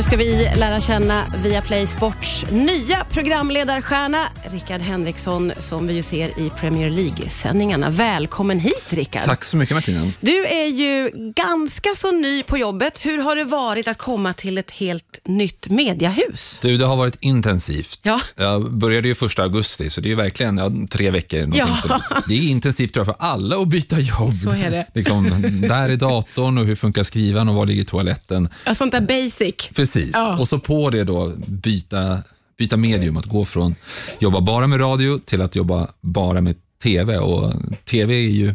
[0.00, 4.18] Nu ska vi lära känna via Play Sports nya programledarstjärna
[4.52, 7.90] Rickard Henriksson som vi ju ser i Premier League-sändningarna.
[7.90, 9.24] Välkommen hit Rickard.
[9.24, 10.12] Tack så mycket Martina.
[10.20, 12.98] Du är ju ganska så ny på jobbet.
[13.00, 16.58] Hur har det varit att komma till ett helt nytt mediahus?
[16.62, 18.00] Du, det har varit intensivt.
[18.02, 18.20] Ja.
[18.36, 21.52] Jag började ju första augusti, så det är verkligen ja, tre veckor.
[21.54, 22.00] Ja.
[22.28, 24.32] Det är intensivt tror jag, för alla att byta jobb.
[24.32, 24.86] Så är det.
[24.94, 28.48] Liksom, där är datorn och hur funkar skrivaren och var ligger toaletten?
[28.66, 29.68] Ja, sånt där basic.
[29.74, 30.10] Precis.
[30.12, 30.38] Ja.
[30.38, 32.18] Och så på det då byta,
[32.60, 33.74] byta medium, att gå från
[34.18, 37.18] jobba bara med radio till att jobba bara med TV.
[37.18, 37.52] Och
[37.84, 38.54] TV är ju,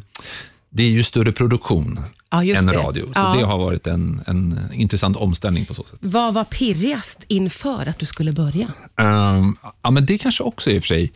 [0.69, 2.73] det är ju större produktion Ja, just än det.
[2.73, 3.03] radio.
[3.05, 3.35] Så Ja.
[3.39, 5.99] det har varit en, en intressant omställning på så sätt.
[6.01, 8.67] Vad var pirrigast inför att du skulle börja?
[8.97, 11.11] Ehm, ja, men det kanske också i och för sig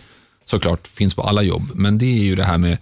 [0.46, 2.78] såklart finns på alla jobb, men det är ju det här med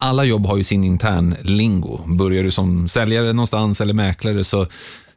[0.00, 2.00] alla jobb har ju sin intern lingo.
[2.06, 4.66] Börjar du som säljare någonstans eller mäklare så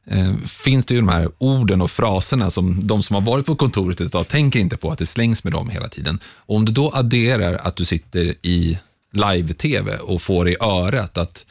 [0.08, 3.56] eh, finns det ju de här orden och fraserna som de som har varit på
[3.56, 6.20] kontoret ett tag tänker inte på att det slängs med dem hela tiden.
[6.26, 8.80] Och om du då adderar att du sitter i
[9.14, 11.46] live-tv och får i örat att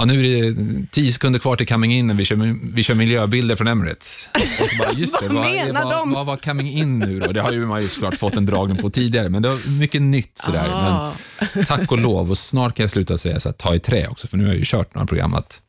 [0.00, 3.56] Ja, nu är det tio sekunder kvar till coming in vi kör, vi kör miljöbilder
[3.56, 4.28] från Emirates.
[4.34, 6.12] Och så bara, just det, Vad vad, menar vad, de?
[6.12, 7.32] vad var coming in nu då?
[7.32, 10.02] Det har ju man ju såklart fått en dragning på tidigare, men det var mycket
[10.02, 10.68] nytt sådär.
[10.70, 11.12] Ah.
[11.54, 14.06] Men tack och lov, och snart kan jag sluta säga så här, ta i trä
[14.08, 15.62] också, för nu har jag ju kört några program att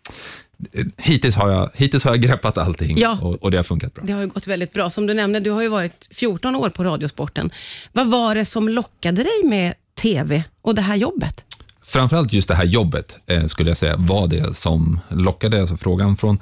[0.98, 3.18] hittills har jag, hittills har jag greppat allting Ja.
[3.22, 4.04] och, och det har funkat bra.
[4.08, 4.90] Det har gått väldigt bra.
[4.90, 7.52] Som du nämnde, du har ju varit 14 år på Radiosporten.
[7.92, 11.46] Vad var det som lockade dig med TV och det här jobbet?
[11.86, 15.62] Framförallt just det här jobbet eh, skulle jag säga var det som lockade.
[15.62, 16.40] Alltså frågan från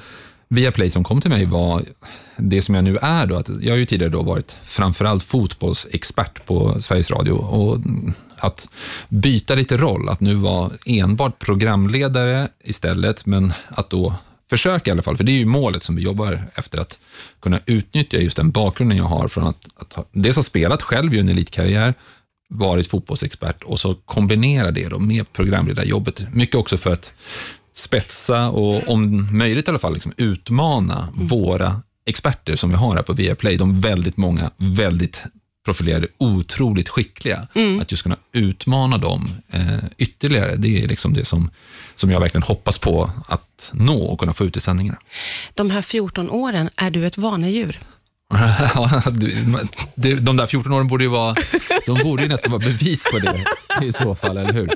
[0.47, 1.83] Viaplay som kom till mig var
[2.37, 3.25] det som jag nu är.
[3.25, 7.77] Då, att jag har ju tidigare då varit framförallt fotbollsexpert på Sveriges Radio och
[8.39, 8.69] att
[9.09, 14.15] byta lite roll, att nu vara enbart programledare istället, men att då
[14.49, 16.99] försöka i alla fall, för det är ju målet som vi jobbar efter, att
[17.41, 21.13] kunna utnyttja just den bakgrunden jag har från att, att ha, dels ha spelat själv
[21.13, 21.93] i en elitkarriär,
[22.49, 26.33] varit fotbollsexpert och så kombinera det då med programledarjobbet.
[26.33, 27.13] Mycket också för att
[27.73, 33.03] spetsa och om möjligt i alla fall liksom utmana våra experter som vi har här
[33.03, 33.57] på Viaplay.
[33.57, 35.23] De väldigt många, väldigt
[35.65, 37.47] profilerade, otroligt skickliga.
[37.81, 39.63] Att just kunna utmana dem eh,
[39.97, 41.51] ytterligare, det är liksom det som,
[41.95, 44.99] som jag verkligen hoppas på att nå och kunna få ut i sändningarna.
[45.53, 47.79] De här 14 åren, är du ett vanedjur?
[49.95, 51.35] De där 14 åren borde ju vara,
[51.85, 53.45] de borde ju nästan vara bevis på det
[53.85, 54.69] i så fall, eller hur?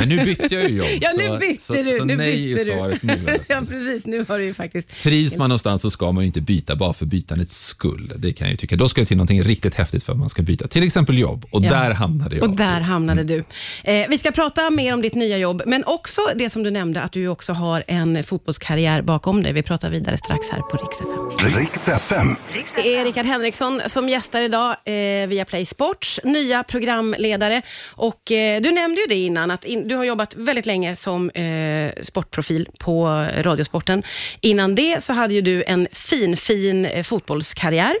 [0.00, 0.88] Men nu bytte jag ju jobb.
[1.00, 1.94] Ja, nu så, bytte så, du.
[1.94, 2.72] Så nu nej bytte är du.
[2.72, 3.12] svaret nu.
[3.12, 3.44] alla fall.
[3.48, 4.06] ja, precis.
[4.06, 5.02] Nu har du ju faktiskt...
[5.02, 8.12] Trivs man någonstans så ska man ju inte byta bara för bytandets skull.
[8.16, 8.76] Det kan jag ju tycka.
[8.76, 10.68] Då ska det till någonting riktigt häftigt för att man ska byta.
[10.68, 11.44] Till exempel jobb.
[11.50, 11.70] Och Ja.
[11.70, 12.50] där hamnade jag.
[12.50, 13.44] Och där hamnade du.
[13.84, 17.00] Eh, vi ska prata mer om ditt nya jobb, men också det som du nämnde,
[17.02, 19.52] att du också har en fotbollskarriär bakom dig.
[19.52, 21.58] Vi pratar vidare strax här på Rix FM.
[21.60, 22.36] Riks FM.
[22.76, 27.62] Det är Rickard Henriksson som gästar idag eh, via Play Sports, nya programledare.
[27.90, 31.30] Och, eh, du nämnde ju det innan, att in, du har jobbat väldigt länge som
[31.30, 34.02] eh, sportprofil på Radiosporten.
[34.40, 37.94] Innan det så hade ju du en fin, fin eh, fotbollskarriär.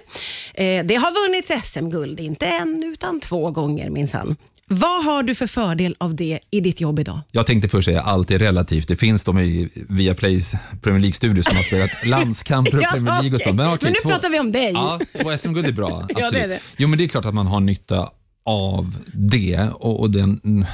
[0.54, 4.36] Eh, det har vunnits SM-guld, inte en utan två gånger minsann.
[4.72, 7.20] Vad har du för fördel av det i ditt jobb idag?
[7.30, 8.88] Jag tänkte först säga allt är relativt.
[8.88, 10.52] Det finns de i Viaplays
[10.82, 13.50] Premier League-studio som har spelat landskamper och Ja, Premier League och så.
[13.50, 13.66] okej.
[13.66, 14.70] okej, Men nu två- pratar vi om dig.
[14.72, 16.06] Ja, två SM-guld är bra.
[16.14, 16.48] det är Absolut.
[16.48, 16.60] det.
[16.76, 18.08] Jo, men det är klart att man har nytta
[18.44, 19.68] av det.
[19.74, 20.64] Och, och den,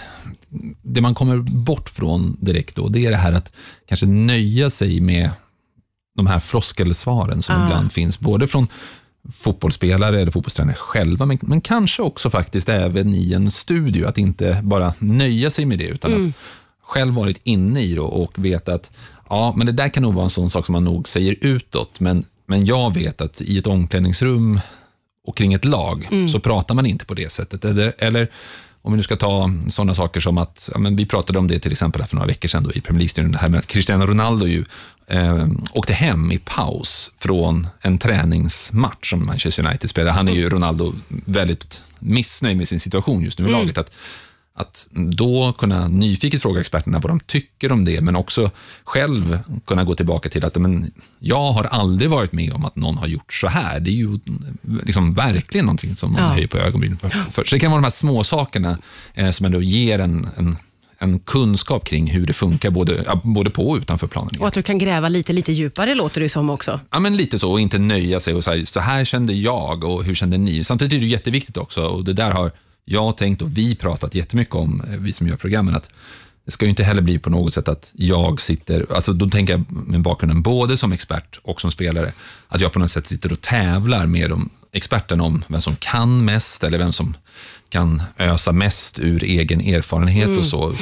[0.83, 3.53] det man kommer bort från direkt då, det är det här att
[3.89, 5.31] kanske nöja sig med
[6.17, 7.65] de här floskelsvaren som Ah.
[7.67, 8.69] ibland finns, både från
[9.33, 14.61] fotbollsspelare eller fotbollstränare själva, men, men kanske också faktiskt även i en studio, att inte
[14.63, 16.29] bara nöja sig med det, utan Mm.
[16.29, 16.35] att
[16.83, 18.91] själv varit inne i det och veta att
[19.29, 22.01] ja, men det där kan nog vara en sån sak som man nog säger utåt,
[22.01, 24.61] men, men jag vet att i ett omklädningsrum
[25.27, 27.65] och kring ett lag så pratar man inte på det sättet.
[27.65, 28.31] Eller, eller
[28.83, 31.59] om vi nu ska ta sådana saker som att, ja, men vi pratade om det
[31.59, 33.67] till exempel här för några veckor sedan då, i Premier League-studion, det här med att
[33.67, 34.65] Cristiano Ronaldo ju
[35.07, 40.13] eh, åkte hem i paus från en träningsmatch som Manchester United spelar.
[40.13, 43.79] Han är ju Ronaldo väldigt missnöjd med sin situation just nu i laget.
[43.79, 43.93] Att,
[44.59, 48.51] att då kunna nyfiket fråga experterna vad de tycker om det, men också
[48.85, 52.99] själv kunna gå tillbaka till att men, jag har aldrig varit med om att någon
[52.99, 53.81] har gjort så här.
[53.81, 54.19] Det är ju
[54.83, 56.29] liksom verkligen någonting som man Ja.
[56.29, 57.45] höjer på ögonbrynen för, för.
[57.45, 58.79] Så det kan vara de här små sakerna
[59.15, 60.57] eh, som ändå ger en, en,
[60.99, 64.41] en kunskap kring hur det funkar, både, både på och utanför planen.
[64.41, 66.81] Och att du kan gräva lite, lite djupare låter det som också.
[66.91, 69.85] Ja, men lite så, och inte nöja sig och så här, så här kände jag
[69.85, 70.65] och hur kände ni?
[70.65, 72.53] Samtidigt är det jätteviktigt också, och det där har
[72.89, 75.91] jag tänkt och vi pratat jättemycket om, eh, vi som gör programmen, att
[76.45, 79.53] det ska ju inte heller bli på något sätt att jag sitter, alltså då tänker
[79.53, 82.13] jag med bakgrunden både som expert och som spelare,
[82.49, 86.25] att jag på något sätt sitter och tävlar med de experten om vem som kan
[86.25, 87.17] mest eller vem som
[87.69, 90.39] kan ösa mest ur egen erfarenhet Mm.
[90.39, 90.77] och så.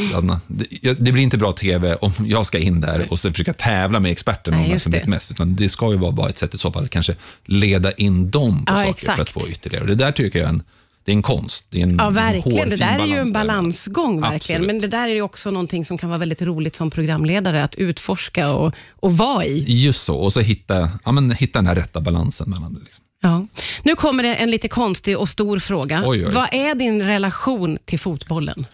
[0.99, 4.13] Det, blir inte bra TV om jag ska in där och så försöka tävla med
[4.13, 6.55] experten Nej, om vem som vet mest, utan det ska ju vara bara ett sätt
[6.55, 9.15] i så fall att kanske leda in dem på Ja, saker exakt.
[9.17, 9.83] för att få ytterligare.
[9.83, 10.63] Och det där tycker jag är en,
[11.05, 11.65] det är en konst.
[11.71, 12.71] Det är en Ja, verkligen.
[12.71, 14.63] Det där är ju en balansgång, verkligen.
[14.63, 14.67] Absolut.
[14.67, 17.75] Men det där är ju också någonting som kan vara väldigt roligt som programledare, att
[17.75, 19.65] utforska och, och vara i.
[19.85, 22.81] Just så, och så hitta, ja, men, hitta den här rätta balansen mellan det.
[22.81, 23.05] Liksom.
[23.23, 23.47] Ja.
[23.83, 26.03] Nu kommer det en lite konstig och stor fråga.
[26.07, 26.33] Oj, oj.
[26.33, 28.67] Vad är din relation till fotbollen?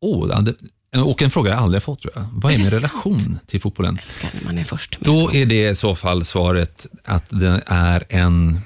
[0.00, 0.54] Oh, det,
[1.00, 2.24] och en fråga jag aldrig har fått, tror jag.
[2.32, 2.82] Vad är Är min sant?
[2.82, 3.94] relation till fotbollen?
[3.94, 4.98] Jag älskar när man är först.
[5.00, 8.60] Då är det i så fall svaret att det är en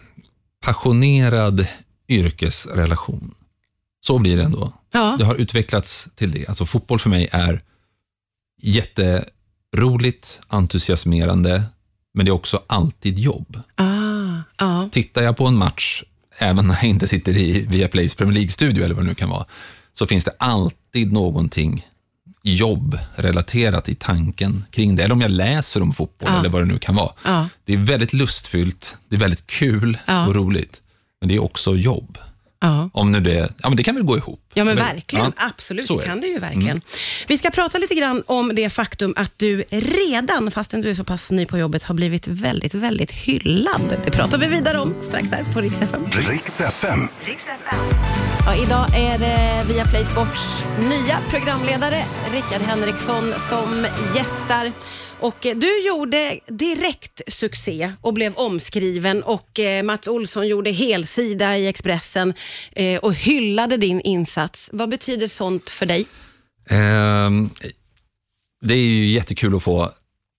[0.64, 1.66] passionerad
[2.12, 3.34] yrkesrelation.
[4.00, 4.72] Så blir det ändå.
[4.92, 5.16] Ja.
[5.18, 6.46] Det har utvecklats till det.
[6.46, 7.62] Alltså fotboll för mig är
[8.62, 11.62] jätteroligt, entusiasmerande,
[12.14, 13.60] men det är också alltid jobb.
[13.74, 14.88] Ah, ja.
[14.92, 16.02] Tittar jag på en match,
[16.38, 19.46] även när jag inte sitter i Viaplays Premier League-studio eller vad det nu kan vara,
[19.92, 21.86] så finns det alltid någonting
[22.44, 25.02] jobb relaterat i tanken kring det.
[25.04, 26.38] Eller om jag läser om fotboll Ja.
[26.38, 27.48] eller vad det nu kan vara.
[27.64, 30.81] Det är väldigt lustfyllt, det är väldigt kul och roligt,
[31.22, 32.18] men det är också jobb.
[32.60, 32.90] Ja.
[32.92, 34.40] Om nu det, ja men det kan väl gå ihop.
[34.54, 35.32] Ja, men verkligen.
[35.36, 36.26] ja, Absolut, det kan det.
[36.26, 36.30] Mm.
[36.34, 36.80] ju verkligen.
[37.26, 41.04] Vi ska prata lite grann om det faktum att du redan, fastän du är så
[41.04, 43.96] pass ny på jobbet, har blivit väldigt, väldigt hyllad.
[44.04, 46.04] Det pratar vi vidare om strax där på Rix FM.
[46.12, 47.08] Riks FM.
[48.46, 53.86] Ja, idag är det via Play Sports nya programledare Rickard Henriksson som
[54.16, 54.72] gästar.
[55.22, 61.58] Och eh, du gjorde direkt succé och blev omskriven och eh, Mats Olsson gjorde helsida
[61.58, 62.34] i Expressen
[62.72, 64.70] eh, och hyllade din insats.
[64.72, 66.06] Vad betyder sånt för dig?
[66.68, 67.50] Ehm,
[68.60, 69.90] det är ju jättekul att få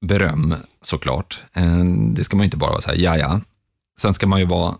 [0.05, 1.41] beröm såklart.
[1.53, 3.41] Ehm, det ska man ju inte bara vara så här, ja ja.
[3.99, 4.77] Sen ska man ju vara,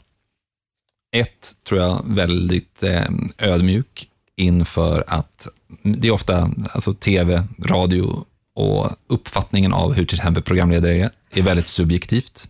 [1.15, 5.47] ett, tror jag, väldigt ehm, ödmjuk inför att
[5.83, 11.41] det är ofta, alltså tv, radio och uppfattningen av hur till exempel programledare är, är
[11.41, 12.47] väldigt subjektivt.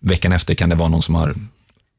[0.00, 1.34] Veckan efter kan det vara någon som har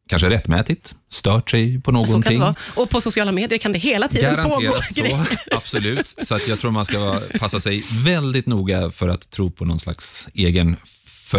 [0.09, 2.39] kanske rättmätigt stört sig på Så kan det någonting.
[2.39, 2.56] vara.
[2.75, 5.25] Och på sociala medier kan det hela tiden pågå Garanterat grejer.
[5.25, 6.13] så, absolut.
[6.21, 9.79] Så att jag tror man ska passa sig väldigt noga för att tro på någon
[9.79, 10.75] slags egen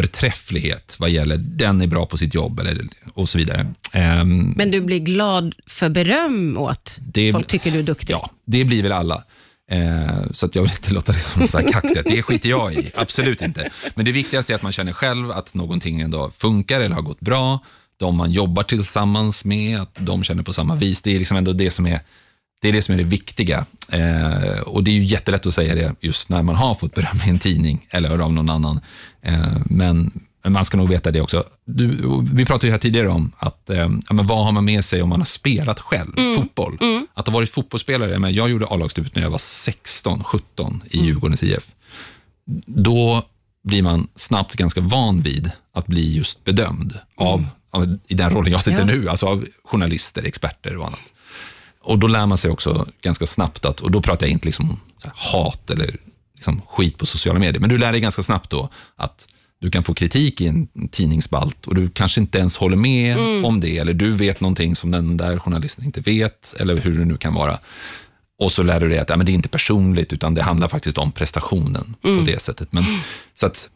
[0.03, 3.67] förträfflighet vad gäller den är bra på sitt jobb eller, och så vidare.
[3.93, 8.13] Ehm, Men du blir glad för beröm åt Det- folk tycker du är duktig?
[8.15, 9.25] Ja, det blir väl alla.
[9.71, 12.05] Eh, så att jag vill inte låta det som så här kaxigt.
[12.05, 13.71] Det skiter jag i, absolut inte.
[13.95, 17.21] Men det viktigaste är att man känner själv att någonting ändå funkar eller har gått
[17.21, 17.59] bra.
[17.97, 21.03] De man jobbar tillsammans med, att de känner på samma vis.
[21.03, 22.01] Det är liksom ändå det som är
[22.61, 23.67] det, är det, som är det viktiga.
[23.93, 27.17] Eh, och det är ju jättelätt att säga det just när man har fått beröm
[27.27, 28.81] i en tidning eller av någon annan.
[29.23, 31.45] Eh, men men man ska nog veta det också.
[31.65, 31.87] Du,
[32.33, 35.03] vi pratade ju här tidigare om att, eh, ja, men vad har man med sig
[35.03, 36.79] om man har spelat själv, fotboll.
[37.15, 41.43] Att ha varit fotbollsspelare, men jag gjorde A-lagsdebut när jag var 16, 17 i Djurgårdens
[41.43, 41.71] IF.
[42.67, 43.23] Då
[43.65, 48.53] blir man snabbt ganska van vid att bli just bedömd av, av i den rollen
[48.53, 48.85] jag sitter Ja.
[48.85, 51.13] nu, alltså av journalister, experter och annat.
[51.83, 54.81] Och då lär man sig också ganska snabbt att, och då pratar jag inte liksom
[55.33, 55.97] hat eller
[56.35, 59.29] liksom skit på sociala medier, men du lär dig ganska snabbt då att
[59.61, 63.61] du kan få kritik i en tidningsspalt och du kanske inte ens håller med om
[63.61, 67.17] det, eller du vet någonting som den där journalisten inte vet, eller hur det nu
[67.17, 67.59] kan vara.
[68.39, 70.69] Och så lär du dig att ja, men det är inte personligt, utan det handlar
[70.69, 72.73] faktiskt om prestationen på det sättet.
[72.73, 72.85] Men,
[73.35, 73.71] så att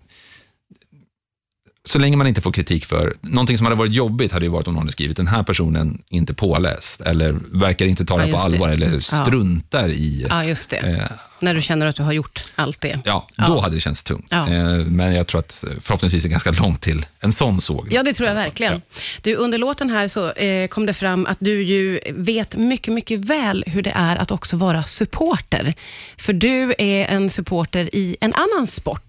[1.84, 4.68] så länge man inte får kritik för, någonting som hade varit jobbigt hade ju varit
[4.68, 8.32] om någon hade skrivit, den här personen inte påläst, eller verkar inte ta Ja, det
[8.32, 8.54] på just det.
[8.54, 9.00] allvar, eller Ja.
[9.00, 10.76] struntar i, Ja, just det.
[10.76, 12.98] eh, När du känner att du har gjort allt det.
[13.04, 13.46] ja, Ja.
[13.46, 14.26] då hade det känts tungt.
[14.30, 14.48] Ja.
[14.48, 17.88] Eh, men jag tror att förhoppningsvis är ganska långt till en sån såg.
[17.90, 18.82] Ja, det tror jag verkligen.
[19.22, 23.20] Du, under låten här så eh, kom det fram att du ju vet mycket, mycket
[23.24, 25.74] väl hur det är att också vara supporter.
[26.18, 29.02] För du är en supporter i en annan sport,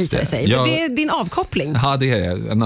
[0.00, 0.26] Just det det.
[0.26, 0.48] sig.
[0.50, 1.74] Jag- Det är din avkoppling.
[1.82, 2.50] Ja, det är det.
[2.52, 2.62] En,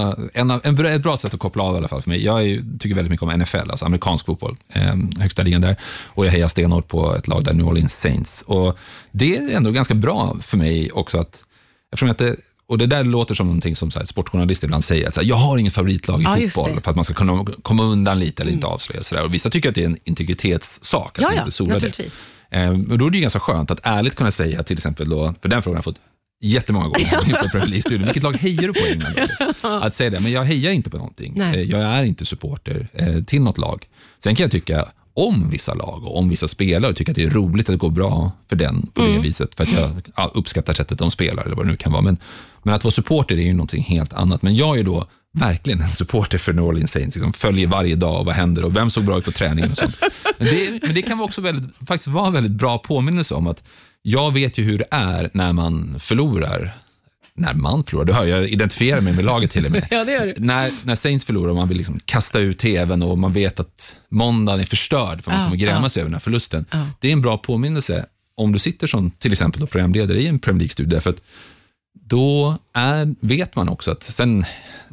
[0.51, 2.23] en, en, ett bra sätt att koppla av i alla fall för mig.
[2.25, 5.75] Jag är, tycker väldigt mycket om NFL, alltså amerikansk fotboll, eh, högsta ligan där.
[6.05, 8.41] Och jag hejar stenhårt på ett lag där, New Orleans Saints.
[8.47, 8.77] Och
[9.11, 11.43] det är ändå ganska bra för mig också att,
[11.93, 12.35] eftersom att det,
[12.69, 15.27] och det där låter som någonting som så här, sportjournalister ibland säger, att så här,
[15.27, 16.81] jag har inget favoritlag i Ja, fotboll, det.
[16.81, 19.03] för att man ska kunna komma undan lite eller inte avslöja.
[19.03, 19.23] Så där.
[19.23, 21.73] Och vissa tycker att det är en integritetssak, att Ja, ja, inte solar det.
[21.75, 22.19] naturligtvis.
[22.51, 25.33] Eh, och då är det ju ganska skönt att ärligt kunna säga till exempel då,
[25.41, 25.99] för den frågan har jag fått
[26.41, 28.03] jättemånga gånger inför Premier League-studion.
[28.05, 29.15] Vilket lag hejar du på i England?
[29.61, 31.33] Att säga det, men jag hejar inte på någonting.
[31.35, 31.55] Nej.
[31.55, 33.85] Eh, Jag är inte supporter eh, till något lag.
[34.23, 37.23] Sen kan jag tycka, om vissa lag och om vissa spelare och tycker att det
[37.23, 39.21] är roligt att det går bra för den på det Mm.
[39.21, 42.01] viset, för att jag ja, uppskattar sättet de spelar eller vad det nu kan vara.
[42.01, 42.17] Men,
[42.63, 44.41] men att vara supporter är ju någonting helt annat.
[44.41, 45.07] Men jag är då
[45.39, 48.75] verkligen en supporter för New Orleans Saints, liksom följer varje dag och vad händer och
[48.75, 49.95] vem såg bra ut på träningen och sånt.
[50.37, 53.63] Men det, men det kan också väldigt, faktiskt vara en väldigt bra påminnelse om att
[54.01, 56.77] jag vet ju hur det är när man förlorar.
[57.33, 59.87] När man förlorar, du hör, jag identifierar mig med laget till och med.
[59.91, 60.33] Ja, det gör du.
[60.37, 63.95] När, när Saints förlorar och man vill liksom kasta ut tvn och man vet att
[64.09, 65.89] måndagen är förstörd för man Ja, kommer gräma ja.
[65.89, 66.65] sig över den här förlusten.
[66.71, 66.87] Ja.
[66.99, 70.39] Det är en bra påminnelse om du sitter som till exempel då programledare i en
[70.39, 71.21] Premier League-studio, därför att
[72.09, 74.45] då är, vet man också att sen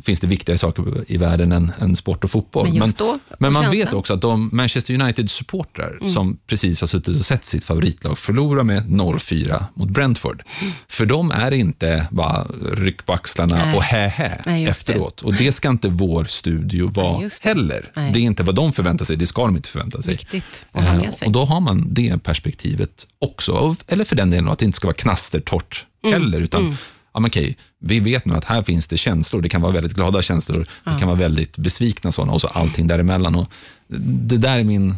[0.02, 2.72] finns det viktigare saker i världen än, än sport och fotboll.
[2.78, 3.84] Men då, men man känslan.
[3.84, 6.12] vet också att de Manchester United-supportrar Mm.
[6.12, 10.42] som precis har suttit och sett sitt favoritlag förlora med 0-4 mot Brentford,
[10.88, 13.68] för dem är inte bara ryck på axlarna Mm.
[13.68, 13.76] Nej.
[13.76, 14.92] och hä-hä Nej, just det.
[14.92, 15.20] efteråt.
[15.20, 17.30] Och det ska inte vår studio vara det.
[17.42, 17.90] heller.
[17.96, 18.12] Nej.
[18.12, 20.12] Det är inte vad de förväntar sig, det ska de inte förvänta sig.
[20.12, 21.26] Viktigt att ha med Eh, sig.
[21.26, 23.76] Och då har man det perspektivet också.
[23.86, 26.22] Eller för den delen att det inte ska vara knastertorrt Mm.
[26.22, 26.76] heller, utan
[27.12, 29.42] ja, men okej, vi vet nu att här finns det känslor.
[29.42, 32.86] Det kan vara väldigt glada känslor, det kan vara väldigt besvikna sådana och så allting
[32.86, 33.34] däremellan.
[33.34, 33.52] Och
[34.26, 34.94] det där är min,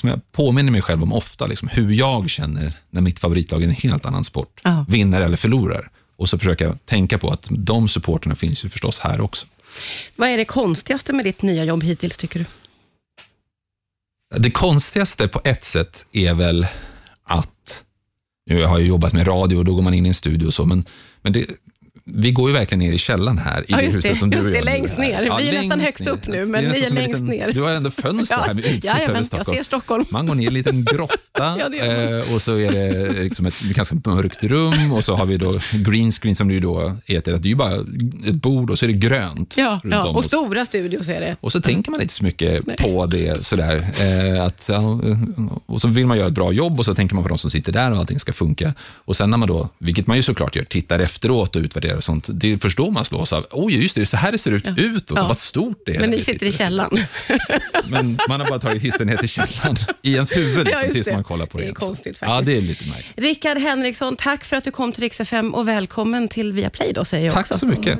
[0.00, 3.64] som jag påminner mig själv om ofta, liksom, hur jag känner när mitt favoritlag i
[3.64, 4.84] en helt annan sport Ja.
[4.88, 5.90] vinner eller förlorar.
[6.16, 9.46] Och så försöker jag tänka på att de supporterna finns ju förstås här också.
[10.16, 12.46] Vad är det konstigaste med ditt nya jobb hittills, tycker du?
[14.40, 16.66] Det konstigaste på ett sätt är väl
[17.24, 17.84] att,
[18.50, 20.54] nu har jag jobbat med radio och då går man in i en studio och
[20.54, 20.84] så, men,
[21.22, 21.46] men det,
[22.04, 24.16] vi går ju verkligen ner i källaren här i Ja, det just huset det.
[24.18, 25.38] som du Just och det, jag längst ner.
[25.38, 27.52] Vi är nästan högst upp nu, men vi är som längst ner.
[27.52, 29.56] Du har ändå fönster här med utsikt över jajamän, jag Stockholm.
[29.56, 30.04] ser Stockholm.
[30.10, 31.14] Man går ner i en liten grotta
[31.58, 32.20] Ja, det gör man.
[32.20, 35.60] eh, och så är det liksom ett ganska mörkt rum och så har vi då
[35.72, 37.34] green screen som det ju då heter.
[37.34, 37.74] Att det är ju bara
[38.26, 41.20] ett bord och så är det grönt Ja, runt ja, om och stora studios är
[41.20, 41.36] det.
[41.40, 43.88] Och så tänker man inte så mycket på det sådär.
[44.00, 45.00] Eh, att, ja,
[45.66, 47.50] och så vill man göra ett bra jobb och så tänker man på de som
[47.50, 48.74] sitter där och allting ska funka.
[49.04, 52.04] Och sen när man då, vilket man ju såklart gör, tittar efteråt och utvärderar och
[52.04, 54.52] sånt, det är först då man slås av, oj just det, så här det ser
[54.52, 55.22] ut utåt Ja.
[55.22, 56.00] och vad stort det är.
[56.00, 56.64] Men ni vi sitter i sitter.
[56.64, 56.98] källaren.
[57.88, 60.92] Men man har bara tagit hissen ner till källaren i ens huvud Ja, liksom, just
[60.94, 61.12] tills det.
[61.14, 61.64] man kollar på det.
[61.64, 62.46] Det är konstigt Ja, faktiskt.
[62.46, 63.12] det är lite märkligt.
[63.24, 67.04] Rickard Henriksson, tack för att du kom till Rix FM och välkommen till Viaplay då,
[67.04, 67.58] säger jag Tack också.
[67.58, 67.98] så mycket.